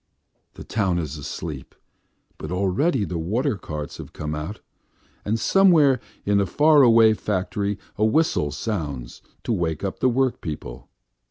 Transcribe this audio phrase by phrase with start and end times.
[0.55, 1.75] The town is asleep,
[2.39, 4.59] but already the water carts have come out,
[5.23, 10.89] and somewhere in a far away factory a whistle sounds to wake up the workpeople.